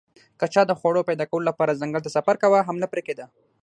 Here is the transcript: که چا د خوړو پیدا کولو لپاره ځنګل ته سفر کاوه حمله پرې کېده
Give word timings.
که 0.39 0.45
چا 0.53 0.61
د 0.67 0.71
خوړو 0.79 1.07
پیدا 1.09 1.25
کولو 1.29 1.47
لپاره 1.49 1.79
ځنګل 1.81 2.01
ته 2.03 2.09
سفر 2.17 2.35
کاوه 2.41 2.65
حمله 2.67 2.87
پرې 2.91 3.01
کېده 3.07 3.25